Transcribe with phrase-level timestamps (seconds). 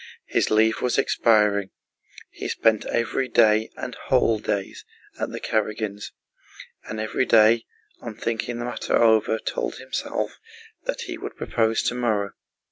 [0.25, 1.69] His leave was expiring.
[2.31, 4.83] He spent every day and whole days
[5.19, 6.05] at the Karágins',
[6.85, 7.65] and every day
[7.99, 10.39] on thinking the matter over told himself
[10.85, 12.31] that he would propose tomorrow.